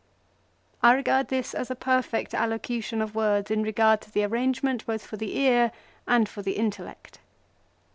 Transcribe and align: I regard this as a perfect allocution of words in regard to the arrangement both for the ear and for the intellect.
I 0.81 0.93
regard 0.93 1.27
this 1.27 1.53
as 1.53 1.69
a 1.69 1.75
perfect 1.75 2.33
allocution 2.33 3.03
of 3.03 3.13
words 3.13 3.51
in 3.51 3.61
regard 3.61 4.01
to 4.01 4.11
the 4.11 4.23
arrangement 4.23 4.83
both 4.87 5.05
for 5.05 5.15
the 5.17 5.37
ear 5.37 5.71
and 6.07 6.27
for 6.27 6.41
the 6.41 6.53
intellect. 6.53 7.19